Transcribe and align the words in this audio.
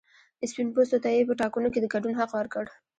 سپین 0.49 0.67
پوستو 0.75 0.97
ته 1.03 1.09
یې 1.15 1.27
په 1.29 1.33
ټاکنو 1.41 1.69
کې 1.73 1.79
د 1.81 1.85
ګډون 1.93 2.13
حق 2.19 2.31
ورکړ. 2.35 2.65